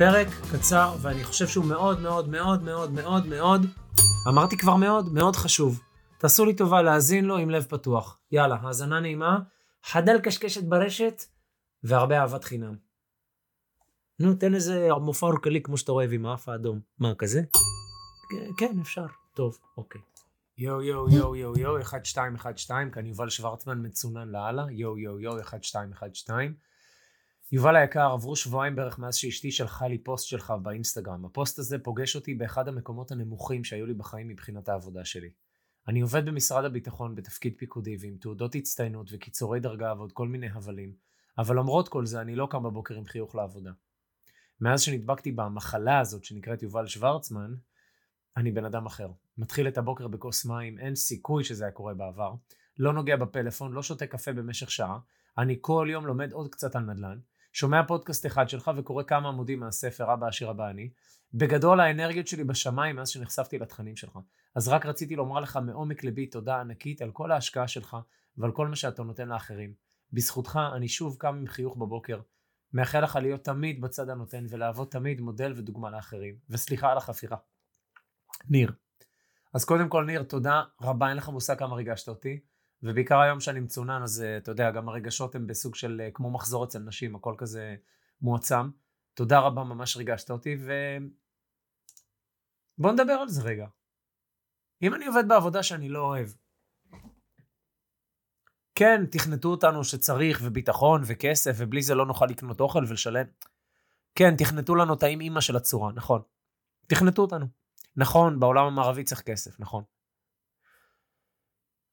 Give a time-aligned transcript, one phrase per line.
[0.00, 3.66] פרק קצר, ואני חושב שהוא מאוד מאוד מאוד מאוד מאוד מאוד,
[4.28, 5.80] אמרתי כבר מאוד, מאוד חשוב.
[6.18, 8.18] תעשו לי טובה להאזין לו עם לב פתוח.
[8.32, 9.38] יאללה, האזנה נעימה,
[9.84, 11.22] חדל קשקשת ברשת,
[11.82, 12.76] והרבה אהבת חינם.
[14.18, 16.80] נו, תן איזה מופע אורקלי כמו שאתה אוהב עם האף האדום.
[16.98, 17.42] מה, כזה?
[18.58, 19.06] כן, אפשר.
[19.34, 20.00] טוב, אוקיי.
[20.58, 26.44] יואו יואו יואו יואו יואו 1212 כאן יובל שוורצמן מצונן לאללה יואו יואו יואו 1212
[27.52, 32.16] יובל היקר עברו שבועיים בערך מאז שאשתי שלחה לי פוסט שלך באינסטגרם הפוסט הזה פוגש
[32.16, 35.30] אותי באחד המקומות הנמוכים שהיו לי בחיים מבחינת העבודה שלי
[35.88, 40.92] אני עובד במשרד הביטחון בתפקיד פיקודי ועם תעודות הצטיינות וקיצורי דרגה ועוד כל מיני הבלים
[41.38, 43.70] אבל למרות כל זה אני לא קם בבוקר עם חיוך לעבודה
[44.60, 47.54] מאז שנדבקתי במחלה הזאת שנקראת יובל שוורצמן
[48.36, 49.10] אני בן אדם אחר.
[49.38, 52.34] מתחיל את הבוקר בכוס מים, אין סיכוי שזה היה קורה בעבר.
[52.78, 54.98] לא נוגע בפלאפון, לא שותה קפה במשך שעה.
[55.38, 57.18] אני כל יום לומד עוד קצת על נדל"ן.
[57.52, 60.90] שומע פודקאסט אחד שלך וקורא כמה עמודים מהספר אבא עשיר אבא אני.
[61.34, 64.18] בגדול האנרגיות שלי בשמיים מאז שנחשפתי לתכנים שלך.
[64.54, 67.96] אז רק רציתי לומר לך מעומק ליבי תודה ענקית על כל ההשקעה שלך
[68.36, 69.74] ועל כל מה שאתה נותן לאחרים.
[70.12, 72.20] בזכותך אני שוב קם עם חיוך בבוקר.
[72.72, 76.34] מאחל לך להיות תמיד בצד הנותן ולהוות תמיד מודל ודוגמה לאחרים.
[76.50, 77.36] וסליחה על החפירה.
[78.48, 78.72] ניר.
[79.54, 82.40] אז קודם כל, ניר, תודה רבה, אין לך מושג כמה ריגשת אותי,
[82.82, 86.30] ובעיקר היום שאני מצונן, אז אה, אתה יודע, גם הרגשות הם בסוג של אה, כמו
[86.30, 87.76] מחזור אצל נשים, הכל כזה
[88.22, 88.70] מועצם.
[89.14, 90.72] תודה רבה, ממש ריגשת אותי, ו...
[92.78, 93.66] בוא נדבר על זה רגע.
[94.82, 96.28] אם אני עובד בעבודה שאני לא אוהב,
[98.74, 103.26] כן, תכנתו אותנו שצריך, וביטחון, וכסף, ובלי זה לא נוכל לקנות אוכל ולשלם.
[104.14, 106.22] כן, תכנתו לנו את האם אימא של הצורה, נכון.
[106.86, 107.46] תכנתו אותנו.
[107.96, 109.84] נכון, בעולם המערבי צריך כסף, נכון.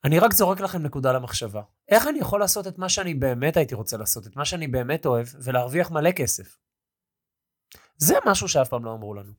[0.07, 1.62] אני רק זורק לכם נקודה למחשבה.
[1.90, 5.06] איך אני יכול לעשות את מה שאני באמת הייתי רוצה לעשות, את מה שאני באמת
[5.06, 6.57] אוהב, ולהרוויח מלא כסף?
[7.97, 9.34] זה משהו שאף פעם לא אמרו לנו.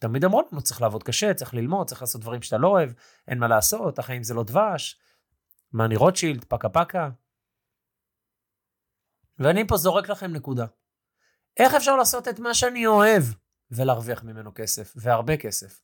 [0.00, 2.90] תמיד אמרו לנו, צריך לעבוד קשה, צריך ללמוד, צריך לעשות דברים שאתה לא אוהב,
[3.28, 5.00] אין מה לעשות, החיים זה לא דבש,
[5.72, 7.10] מה אני רוטשילד, פקה פקה.
[9.38, 10.66] ואני פה זורק לכם נקודה.
[11.56, 13.22] איך אפשר לעשות את מה שאני אוהב
[13.70, 15.82] ולהרוויח ממנו כסף, והרבה כסף?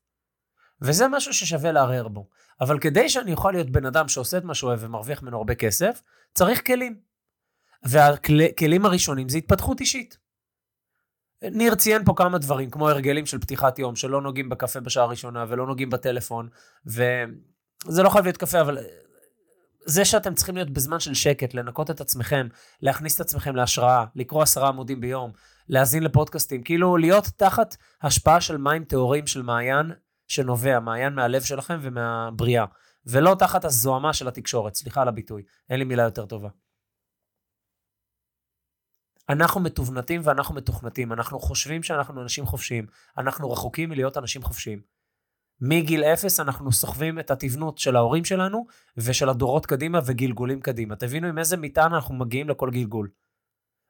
[0.83, 2.29] וזה משהו ששווה לערער בו.
[2.61, 5.55] אבל כדי שאני אוכל להיות בן אדם שעושה את מה שהוא אוהב ומרוויח ממנו הרבה
[5.55, 6.03] כסף,
[6.35, 7.01] צריך כלים.
[7.83, 10.19] והכלים הראשונים זה התפתחות אישית.
[11.43, 15.45] ניר ציין פה כמה דברים, כמו הרגלים של פתיחת יום, שלא נוגעים בקפה בשעה הראשונה
[15.49, 16.49] ולא נוגעים בטלפון,
[16.87, 18.79] וזה לא חייב להיות קפה, אבל
[19.87, 22.49] זה שאתם צריכים להיות בזמן של שקט, לנקות את עצמכם,
[22.83, 25.33] להכניס את עצמכם להשראה, לקרוא עשרה עמודים ביום,
[25.69, 29.93] להאזין לפודקאסטים, כאילו להיות תחת השפעה של מים טהורים של מעיין
[30.29, 32.65] שנובע, מעיין מהלב שלכם ומהבריאה,
[33.07, 36.49] ולא תחת הזוהמה של התקשורת, סליחה על הביטוי, אין לי מילה יותר טובה.
[39.29, 42.87] אנחנו מתובנתים ואנחנו מתוכנתים, אנחנו חושבים שאנחנו אנשים חופשיים,
[43.19, 44.83] אנחנו רחוקים מלהיות אנשים חופשיים.
[45.61, 48.67] מגיל אפס אנחנו סוחבים את התבנות של ההורים שלנו
[48.97, 50.97] ושל הדורות קדימה וגלגולים קדימה.
[50.97, 53.11] תבינו עם איזה מטען אנחנו מגיעים לכל גלגול.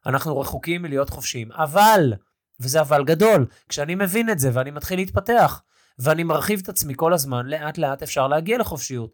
[0.07, 2.13] אנחנו רחוקים מלהיות חופשיים, אבל,
[2.61, 5.63] וזה אבל גדול, כשאני מבין את זה ואני מתחיל להתפתח,
[5.99, 9.11] ואני מרחיב את עצמי כל הזמן, לאט לאט אפשר להגיע לחופשיות.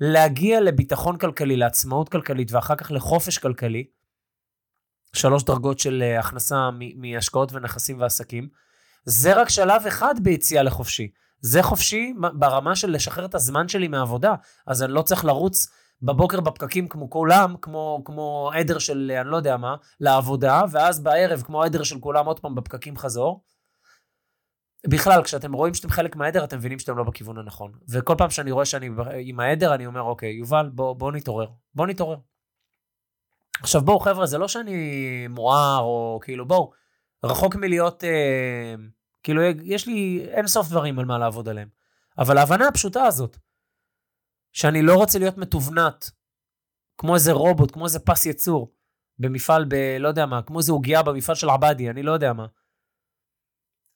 [0.00, 3.84] להגיע לביטחון כלכלי, לעצמאות כלכלית, ואחר כך לחופש כלכלי,
[5.12, 8.48] שלוש דרגות של אה, הכנסה מהשקעות ונכסים ועסקים,
[9.04, 11.10] זה רק שלב אחד ביציאה לחופשי.
[11.40, 14.34] זה חופשי ברמה של לשחרר את הזמן שלי מהעבודה,
[14.66, 15.68] אז אני לא צריך לרוץ
[16.02, 21.42] בבוקר בפקקים כמו כולם, כמו, כמו עדר של אני לא יודע מה, לעבודה, ואז בערב
[21.42, 23.44] כמו עדר של כולם עוד פעם בפקקים חזור.
[24.90, 27.72] בכלל, כשאתם רואים שאתם חלק מהעדר, אתם מבינים שאתם לא בכיוון הנכון.
[27.88, 28.90] וכל פעם שאני רואה שאני
[29.20, 31.48] עם העדר, אני אומר, אוקיי, יובל, בוא, בוא נתעורר.
[31.74, 32.16] בוא נתעורר.
[33.60, 36.72] עכשיו בואו, חבר'ה, זה לא שאני מואר, או כאילו, בואו,
[37.24, 38.74] רחוק מלהיות אה,
[39.22, 41.68] כאילו, יש לי אין סוף דברים על מה לעבוד עליהם.
[42.18, 43.36] אבל ההבנה הפשוטה הזאת,
[44.52, 46.10] שאני לא רוצה להיות מתוונת,
[46.98, 48.72] כמו איזה רובוט, כמו איזה פס יצור,
[49.18, 49.74] במפעל ב...
[50.00, 52.46] לא יודע מה, כמו איזה עוגיה במפעל של עבדי, אני לא יודע מה.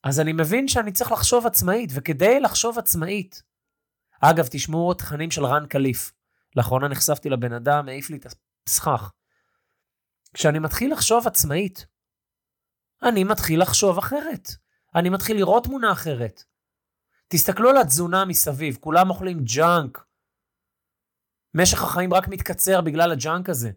[0.03, 3.43] אז אני מבין שאני צריך לחשוב עצמאית, וכדי לחשוב עצמאית,
[4.21, 6.13] אגב, תשמעו תכנים של רן קליף.
[6.55, 8.25] לאחרונה נחשפתי לבן אדם, העיף לי את
[8.67, 9.11] הסכך.
[10.33, 11.85] כשאני מתחיל לחשוב עצמאית,
[13.03, 14.49] אני מתחיל לחשוב אחרת.
[14.95, 16.43] אני מתחיל לראות תמונה אחרת.
[17.27, 20.05] תסתכלו על התזונה מסביב, כולם אוכלים junk.
[21.53, 23.71] משך החיים רק מתקצר בגלל ה junk הזה.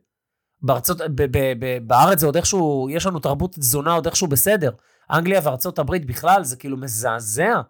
[0.64, 4.70] בארצות, ב, ב, ב, בארץ זה עוד איכשהו, יש לנו תרבות תזונה עוד איכשהו בסדר.
[5.10, 7.60] אנגליה וארצות הברית בכלל זה כאילו מזעזע.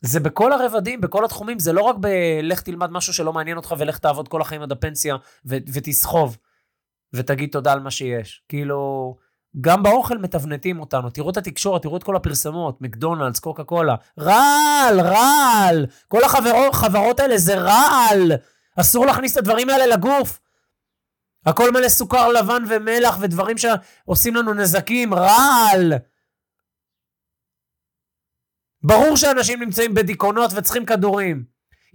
[0.00, 3.98] זה בכל הרבדים, בכל התחומים, זה לא רק בלך תלמד משהו שלא מעניין אותך ולך
[3.98, 5.16] תעבוד כל החיים עד הפנסיה
[5.46, 6.36] ו- ותסחוב
[7.12, 8.42] ותגיד תודה על מה שיש.
[8.48, 9.16] כאילו,
[9.60, 11.10] גם באוכל מתבנתים אותנו.
[11.10, 13.94] תראו את התקשורת, תראו את כל הפרסמות, מקדונלדס, קוקה קולה.
[14.18, 15.86] רעל, רעל.
[16.08, 18.32] כל החברות האלה זה רעל.
[18.80, 20.40] אסור להכניס את הדברים האלה לגוף.
[21.46, 25.92] הכל מלא סוכר לבן ומלח ודברים שעושים לנו נזקים, רעל.
[28.82, 31.44] ברור שאנשים נמצאים בדיכאונות וצריכים כדורים.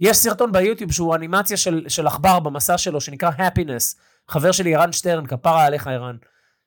[0.00, 3.98] יש סרטון ביוטיוב שהוא אנימציה של, עכבר במסע שלו שנקרא Happiness.
[4.28, 6.16] חבר שלי ערן שטרן, כפרה עליך ערן.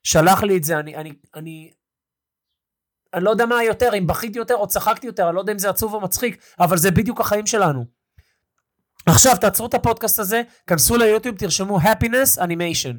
[0.04, 1.74] שלח לי את זה, אני, אני, אני,
[3.14, 5.60] אני לא יודע מה יותר, אם בכיתי יותר או צחקתי יותר, אני לא יודע אם
[5.60, 7.97] זה עצוב או מצחיק, אבל זה בדיוק החיים שלנו.
[9.10, 12.98] עכשיו תעצרו את הפודקאסט הזה, כנסו ליוטיוב, תרשמו Happiness Animation.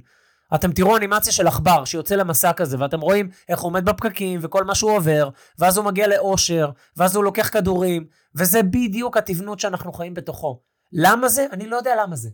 [0.54, 4.64] אתם תראו אנימציה של עכבר שיוצא למסע כזה, ואתם רואים איך הוא עומד בפקקים וכל
[4.64, 5.28] מה שהוא עובר,
[5.58, 10.62] ואז הוא מגיע לאושר, ואז הוא לוקח כדורים, וזה בדיוק התבנות שאנחנו חיים בתוכו.
[10.92, 11.46] למה זה?
[11.52, 12.28] אני לא יודע למה זה.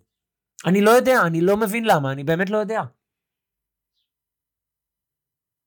[0.66, 2.82] אני לא יודע, אני לא מבין למה, אני באמת לא יודע.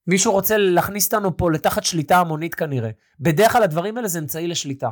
[0.07, 2.89] מישהו רוצה להכניס אותנו פה לתחת שליטה המונית כנראה.
[3.19, 4.89] בדרך כלל הדברים האלה זה אמצעי לשליטה.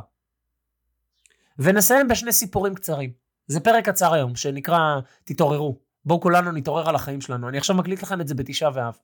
[1.58, 3.12] ונסיים בשני סיפורים קצרים.
[3.46, 5.78] זה פרק קצר היום, שנקרא תתעוררו.
[6.04, 7.48] בואו כולנו נתעורר על החיים שלנו.
[7.48, 8.98] אני עכשיו מקליט לכם את זה בתשעה באב.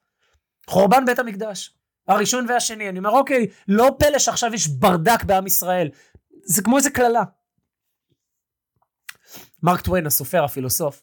[0.66, 1.75] חורבן בית המקדש.
[2.08, 2.88] הראשון והשני.
[2.88, 5.90] אני אומר, אוקיי, לא פלא שעכשיו יש ברדק בעם ישראל.
[6.44, 7.22] זה כמו איזה קללה.
[9.62, 11.02] מרק טוויין, הסופר, הפילוסוף,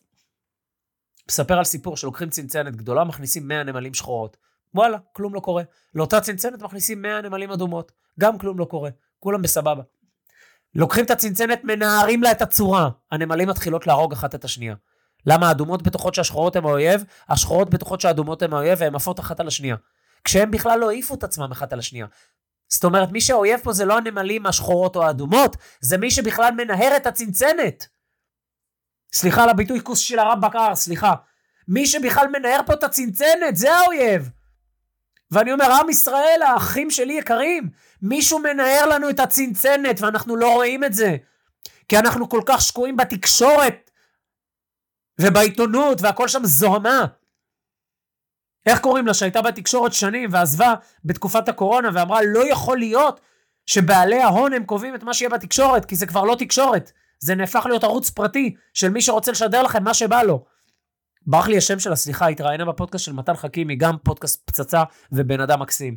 [1.30, 4.38] מספר על סיפור שלוקחים צנצנת גדולה, מכניסים 100 נמלים שחורות.
[4.74, 5.64] וואלה, כלום לא קורה.
[5.96, 7.92] לאותה צנצנת מכניסים 100 נמלים אדומות.
[8.20, 8.90] גם כלום לא קורה.
[9.20, 9.84] כולם בסבבה.
[10.76, 12.90] לוקחים את הצנצנת, מנערים לה את הצורה.
[13.12, 14.76] הנמלים מתחילות להרוג אחת את השנייה.
[15.26, 19.48] למה האדומות בטוחות שהשחורות הן האויב, השחורות בטוחות שהאדומות הן האויב והן עפות אחת על
[19.48, 19.76] השנייה.
[20.24, 22.06] כשהם בכלל לא העיפו את עצמם אחת על השנייה.
[22.70, 26.96] זאת אומרת, מי שהאויב פה זה לא הנמלים השחורות או האדומות, זה מי שבכלל מנהר
[26.96, 27.88] את הצנצנת.
[29.14, 31.14] סליחה על הביטוי כוס של הרב בקר, סליחה.
[31.68, 34.30] מי שבכלל מנהר פה את הצנצנת, זה האויב.
[35.32, 37.70] ואני אומר, עם ישראל, האחים שלי יקרים,
[38.02, 41.18] מישהו מנער לנו את הצנצנת ואנחנו לא רואים את זה.
[41.88, 43.92] כי אנחנו כל כך שקועים בתקשורת
[45.22, 47.06] ובעיתונות והכל שם זוהמה.
[48.66, 50.74] איך קוראים לה שהייתה בתקשורת שנים ועזבה
[51.06, 53.20] בתקופת הקורונה ואמרה לא יכול להיות
[53.66, 57.66] שבעלי ההון הם קובעים את מה שיהיה בתקשורת כי זה כבר לא תקשורת זה נהפך
[57.66, 60.46] להיות ערוץ פרטי של מי שרוצה לשדר לכם מה שבא לו.
[61.30, 65.62] ברח לי השם שלה, סליחה, התראיינה בפודקאסט של מתן חכימי, גם פודקאסט פצצה ובן אדם
[65.62, 65.96] מקסים.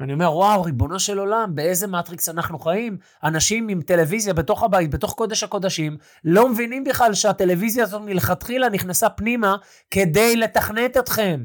[0.00, 2.98] אני אומר, וואו, ריבונו של עולם, באיזה מטריקס אנחנו חיים?
[3.24, 9.10] אנשים עם טלוויזיה בתוך הבית, בתוך קודש הקודשים, לא מבינים בכלל שהטלוויזיה הזאת מלכתחילה נכנסה
[9.10, 9.56] פנימה
[9.90, 11.44] כדי לתכנת אתכם.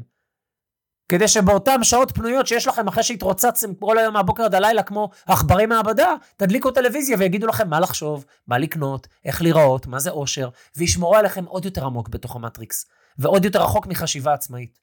[1.08, 5.66] כדי שבאותן שעות פנויות שיש לכם אחרי שהתרוצצתם כל היום מהבוקר עד הלילה כמו עכברי
[5.66, 11.16] מעבדה, תדליקו טלוויזיה ויגידו לכם מה לחשוב, מה לקנות, איך להיראות, מה זה אושר, וישמרו
[11.16, 12.86] עליכם עוד יותר עמוק בתוך המטריקס,
[13.18, 14.80] ועוד יותר רחוק מחשיבה עצמאית.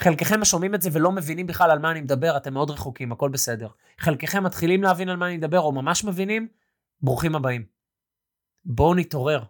[0.00, 3.28] חלקכם שומעים את זה ולא מבינים בכלל על מה אני מדבר, אתם מאוד רחוקים, הכל
[3.28, 3.68] בסדר.
[3.98, 6.48] חלקכם מתחילים להבין על מה אני מדבר, או ממש מבינים,
[7.02, 7.64] ברוכים הבאים.
[8.64, 9.44] בואו נתעורר.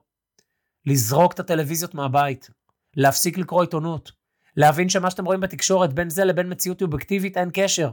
[0.86, 2.50] לזרוק את הטלוויזיות מהבית,
[2.96, 4.12] להפסיק לקרוא עיתונות,
[4.56, 7.90] להבין שמה שאתם רואים בתקשורת, בין זה לבין מציאות אובייקטיבית, אין קשר.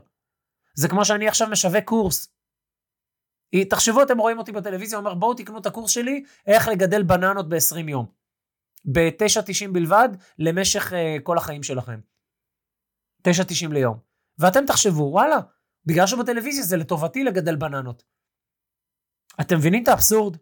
[0.76, 2.28] זה כמו שאני עכשיו משווק קורס.
[3.70, 7.90] תחשבו, אתם רואים אותי בטלוויזיה, אומר בואו תקנו את הקורס שלי, איך לגדל בננות ב-20
[7.90, 8.06] יום.
[8.86, 12.00] ב-9.90 בלבד, למשך uh, כל החיים שלכם.
[13.28, 14.00] 9.90 ליום.
[14.38, 15.38] ואתם תחשבו, וואלה,
[15.86, 18.04] בגלל שבטלוויזיה זה לטובתי לגדל בננות.
[19.42, 20.38] אתם מבינים את האבסורד?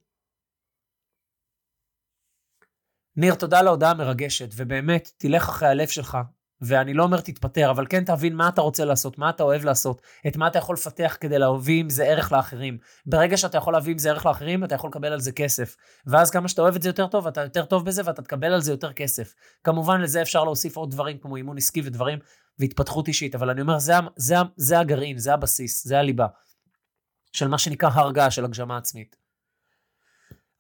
[3.20, 6.18] ניר, תודה על ההודעה המרגשת, ובאמת, תלך אחרי הלב שלך.
[6.62, 10.02] ואני לא אומר תתפטר, אבל כן תבין מה אתה רוצה לעשות, מה אתה אוהב לעשות,
[10.28, 12.78] את מה אתה יכול לפתח כדי להביא עם זה ערך לאחרים.
[13.06, 15.76] ברגע שאתה יכול להביא עם זה ערך לאחרים, אתה יכול לקבל על זה כסף.
[16.06, 18.62] ואז כמה שאתה אוהב את זה יותר טוב, אתה יותר טוב בזה ואתה תקבל על
[18.62, 19.36] זה יותר כסף.
[19.64, 22.20] כמובן, לזה אפשר להוסיף עוד דברים כמו אימון עסקי ודברים,
[22.60, 26.28] והתפתחות אישית, אבל אני אומר, זה, זה, זה הגרעין, זה הבסיס, זה הליבה.
[27.34, 29.16] של מה שנקרא הרגעה של הגשמה עצמית.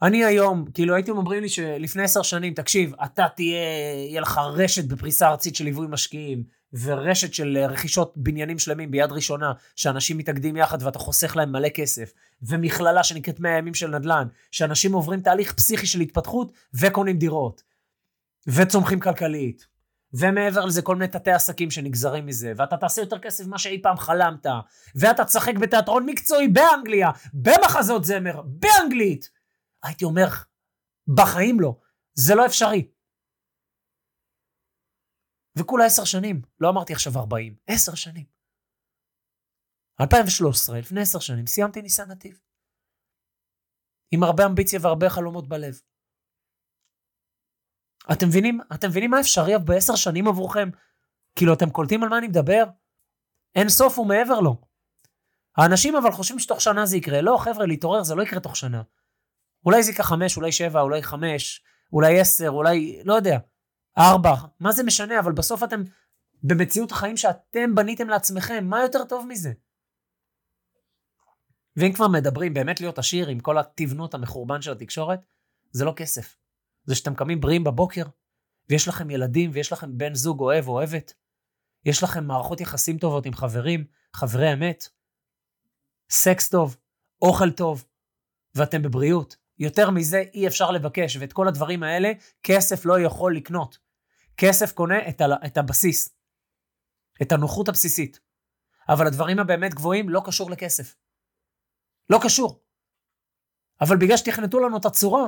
[0.01, 3.59] אני היום, כאילו הייתם אומרים לי שלפני עשר שנים, תקשיב, אתה תהיה,
[4.09, 9.53] יהיה לך רשת בפריסה ארצית של ליווי משקיעים, ורשת של רכישות בניינים שלמים ביד ראשונה,
[9.75, 14.93] שאנשים מתאגדים יחד ואתה חוסך להם מלא כסף, ומכללה שנקראת 100 ימים של נדל"ן, שאנשים
[14.93, 17.63] עוברים תהליך פסיכי של התפתחות וקונים דירות,
[18.47, 19.67] וצומחים כלכלית,
[20.13, 23.97] ומעבר לזה כל מיני תתי עסקים שנגזרים מזה, ואתה תעשה יותר כסף ממה שאי פעם
[23.97, 24.45] חלמת,
[24.95, 29.38] ואתה תשחק בתיאטרון מקצועי באנגליה, במחזות זמר, באנגלית.
[29.83, 30.27] הייתי אומר,
[31.15, 31.79] בחיים לא,
[32.13, 32.91] זה לא אפשרי.
[35.59, 38.25] וכולה עשר שנים, לא אמרתי עכשיו ארבעים, עשר שנים.
[40.01, 42.39] 2013, לפני עשר שנים, סיימתי ניסן נתיב.
[44.11, 45.81] עם הרבה אמביציה והרבה חלומות בלב.
[48.11, 48.59] אתם מבינים?
[48.73, 50.69] אתם מבינים מה אפשרי בעשר שנים עבורכם?
[51.35, 52.63] כאילו, אתם קולטים על מה אני מדבר?
[53.55, 54.61] אין סוף ומעבר לו.
[55.57, 57.21] האנשים אבל חושבים שתוך שנה זה יקרה.
[57.21, 58.81] לא, חבר'ה, להתעורר זה לא יקרה תוך שנה.
[59.65, 61.63] אולי זה ייקח חמש, אולי שבע, אולי חמש,
[61.93, 63.37] אולי עשר, אולי, לא יודע,
[63.97, 64.33] ארבע.
[64.59, 65.19] מה זה משנה?
[65.19, 65.83] אבל בסוף אתם
[66.43, 68.65] במציאות החיים שאתם בניתם לעצמכם.
[68.65, 69.51] מה יותר טוב מזה?
[71.75, 75.19] ואם כבר מדברים באמת להיות עשיר עם כל התבנות המחורבן של התקשורת,
[75.71, 76.37] זה לא כסף.
[76.83, 78.03] זה שאתם קמים בריאים בבוקר,
[78.69, 81.13] ויש לכם ילדים, ויש לכם בן זוג אוהב או אוהבת.
[81.85, 84.87] יש לכם מערכות יחסים טובות עם חברים, חברי אמת.
[86.09, 86.77] סקס טוב,
[87.21, 87.85] אוכל טוב,
[88.55, 89.37] ואתם בבריאות.
[89.59, 92.09] יותר מזה אי אפשר לבקש, ואת כל הדברים האלה
[92.43, 93.77] כסף לא יכול לקנות.
[94.37, 96.17] כסף קונה את, ה- את הבסיס,
[97.21, 98.19] את הנוחות הבסיסית.
[98.89, 100.95] אבל הדברים הבאמת גבוהים לא קשור לכסף.
[102.09, 102.63] לא קשור.
[103.81, 105.27] אבל בגלל שתכנתו לנו את הצורה,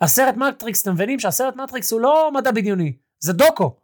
[0.00, 3.80] הסרט מטריקס, אתם מבינים שהסרט מטריקס הוא לא מדע בדיוני, זה דוקו.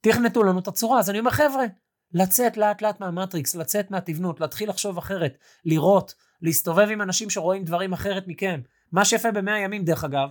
[0.00, 1.64] תכנתו לנו את הצורה, אז אני אומר, חבר'ה,
[2.12, 7.92] לצאת לאט לאט מהמטריקס, לצאת מהתבנות, להתחיל לחשוב אחרת, לראות, להסתובב עם אנשים שרואים דברים
[7.92, 8.60] אחרת מכם.
[8.92, 10.28] מה שיפה במאה ימים, דרך אגב,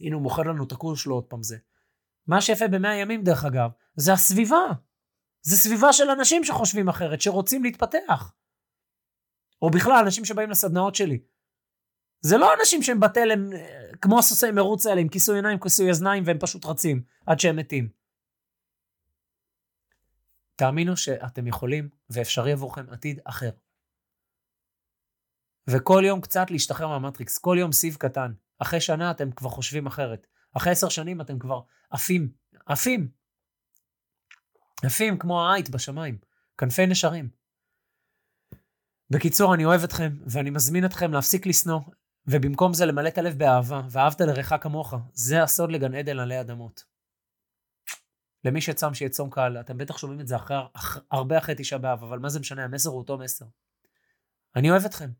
[0.00, 1.58] הנה הוא מוכר לנו את הקורס שלו עוד פעם זה.
[2.26, 4.66] מה שיפה במאה ימים, דרך אגב, זה הסביבה.
[5.42, 8.32] זה סביבה של אנשים שחושבים אחרת, שרוצים להתפתח.
[9.62, 11.18] או בכלל, אנשים שבאים לסדנאות שלי.
[12.20, 13.50] זה לא אנשים שהם בתלם,
[14.00, 17.88] כמו הסוסי מרוץ האלה, עם כיסוי עיניים, כיסוי אזניים, והם פשוט רצים עד שהם מתים.
[20.56, 23.50] תאמינו שאתם יכולים, ואפשרי עבורכם עתיד אחר.
[25.70, 28.32] וכל יום קצת להשתחרר מהמטריקס, כל יום סיב קטן.
[28.58, 30.26] אחרי שנה אתם כבר חושבים אחרת.
[30.56, 31.60] אחרי עשר שנים אתם כבר
[31.90, 32.32] עפים,
[32.66, 33.08] עפים.
[34.84, 36.18] עפים כמו העית בשמיים,
[36.58, 37.28] כנפי נשרים.
[39.10, 41.80] בקיצור, אני אוהב אתכם, ואני מזמין אתכם להפסיק לשנוא,
[42.26, 44.94] ובמקום זה למלא את הלב באהבה, ואהבת לרעך כמוך.
[45.12, 46.84] זה הסוד לגן עדן עלי אדמות.
[48.44, 51.78] למי שצם שיהיה צום קל, אתם בטח שומעים את זה אחרי, אח, הרבה אחרי תשעה
[51.78, 53.46] באב, אבל מה זה משנה, המסר הוא אותו מסר.
[54.56, 55.10] אני אוהב אתכם.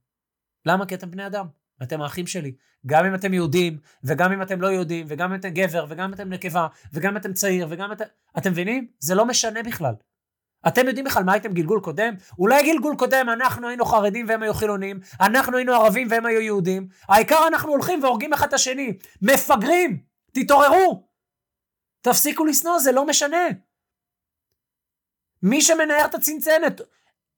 [0.69, 0.87] למה?
[0.87, 1.47] כי אתם בני אדם,
[1.83, 2.53] אתם האחים שלי.
[2.87, 6.15] גם אם אתם יהודים, וגם אם אתם לא יהודים, וגם אם אתם גבר, וגם אם
[6.15, 8.05] אתם נקבה, וגם אם אתם צעיר, וגם אתם...
[8.39, 8.87] אתם מבינים?
[8.99, 9.95] זה לא משנה בכלל.
[10.69, 12.15] אתם יודעים בכלל מה הייתם גלגול קודם?
[12.39, 16.89] אולי גלגול קודם אנחנו היינו חרדים והם היו חילונים, אנחנו היינו ערבים והם היו יהודים,
[17.09, 18.99] העיקר אנחנו הולכים והורגים אחד את השני.
[19.23, 20.03] מפגרים!
[20.33, 21.09] תתעוררו!
[22.01, 23.47] תפסיקו לשנוא, זה לא משנה.
[25.43, 26.81] מי שמנער את הצנצנת,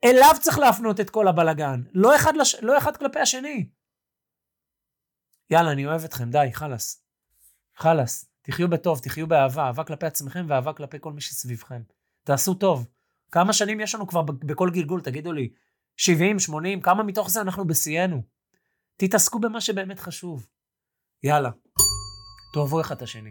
[0.04, 2.54] אליו צריך להפנות את כל הבלגן, לא אחד, לש...
[2.54, 3.68] לא אחד כלפי השני.
[5.50, 7.02] יאללה, אני אוהב אתכם, די, חלאס.
[7.76, 8.30] חלאס.
[8.42, 11.82] תחיו בטוב, תחיו באהבה, אהבה כלפי עצמכם ואהבה כלפי כל מי שסביבכם.
[12.24, 12.88] תעשו טוב.
[13.30, 15.52] כמה שנים יש לנו כבר בכל גלגול, תגידו לי?
[15.96, 18.22] 70, 80, כמה מתוך זה אנחנו בשיאנו?
[18.96, 20.46] תתעסקו במה שבאמת חשוב.
[21.22, 21.50] יאללה,
[22.54, 23.30] תאהבו אחד את השני.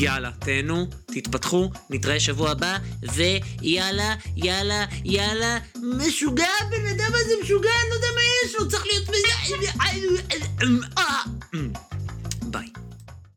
[0.00, 7.90] יאללה, תהנו, תתפתחו, נתראה שבוע הבא, ויאללה, יאללה, יאללה, משוגע, הבן אדם הזה משוגע, אני
[7.90, 9.10] לא יודע מה יש לו, צריך להיות...